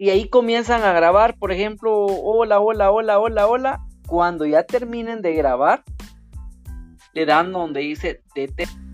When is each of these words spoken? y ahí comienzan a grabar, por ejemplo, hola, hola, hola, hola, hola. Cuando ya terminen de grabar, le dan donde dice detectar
y 0.00 0.08
ahí 0.08 0.30
comienzan 0.30 0.82
a 0.82 0.94
grabar, 0.94 1.36
por 1.36 1.52
ejemplo, 1.52 1.92
hola, 2.06 2.58
hola, 2.58 2.90
hola, 2.90 3.18
hola, 3.18 3.46
hola. 3.46 3.86
Cuando 4.08 4.46
ya 4.46 4.62
terminen 4.62 5.20
de 5.20 5.34
grabar, 5.34 5.84
le 7.12 7.26
dan 7.26 7.52
donde 7.52 7.80
dice 7.80 8.22
detectar 8.34 8.89